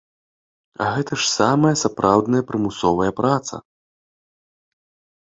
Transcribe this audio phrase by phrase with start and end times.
[0.85, 3.65] А гэта ж самая сапраўдная прымусовая праца!